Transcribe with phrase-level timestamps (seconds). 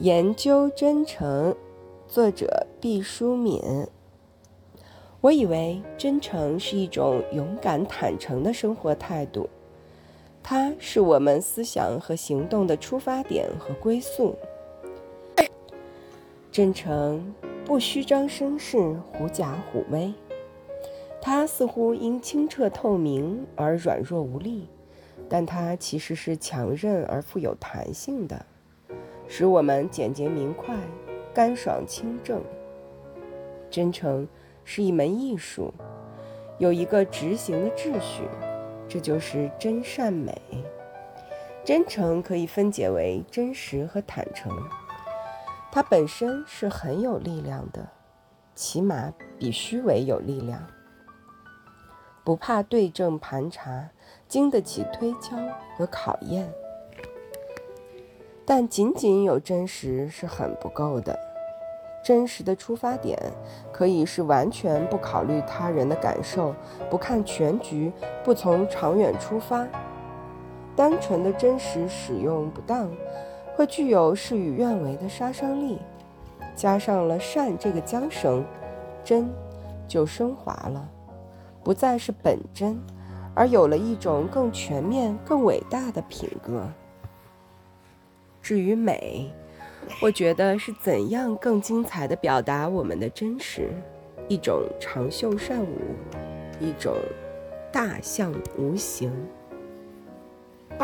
[0.00, 1.54] 研究真诚，
[2.08, 3.60] 作者毕淑敏。
[5.20, 9.46] 我以为真诚是一种勇敢坦诚的生活态度，
[10.42, 14.34] 它是我们思想和行动的出发点和归宿。
[16.50, 17.34] 真诚
[17.66, 18.78] 不虚张声势、
[19.12, 20.14] 狐假虎威，
[21.20, 24.66] 它似乎因清澈透明而软弱无力，
[25.28, 28.46] 但它其实是强韧而富有弹性的。
[29.32, 30.74] 使我们简洁明快、
[31.32, 32.42] 干爽清正。
[33.70, 34.26] 真诚
[34.64, 35.72] 是一门艺术，
[36.58, 38.24] 有一个执行的秩序，
[38.88, 40.36] 这就是真善美。
[41.64, 44.50] 真诚可以分解为真实和坦诚，
[45.70, 47.88] 它本身是很有力量的，
[48.56, 50.60] 起码比虚伪有力量。
[52.24, 53.90] 不怕对症盘查，
[54.26, 55.36] 经得起推敲
[55.78, 56.52] 和考验。
[58.52, 61.16] 但仅仅有真实是很不够的。
[62.02, 63.16] 真实的出发点
[63.70, 66.52] 可以是完全不考虑他人的感受，
[66.90, 67.92] 不看全局，
[68.24, 69.64] 不从长远出发。
[70.74, 72.90] 单纯的真实使用不当，
[73.54, 75.78] 会具有事与愿违的杀伤力。
[76.56, 78.44] 加上了善这个缰绳，
[79.04, 79.30] 真
[79.86, 80.88] 就升华了，
[81.62, 82.76] 不再是本真，
[83.32, 86.64] 而有了一种更全面、更伟大的品格。
[88.42, 89.30] 至于美，
[90.00, 93.70] 我觉得是怎样更精彩的表达我们的真实，
[94.28, 95.76] 一种长袖善舞，
[96.60, 96.96] 一种
[97.72, 99.12] 大象无形。